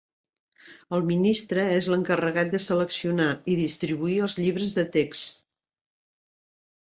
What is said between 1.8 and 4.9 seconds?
l'encarregat de seleccionar i distribuir els llibres de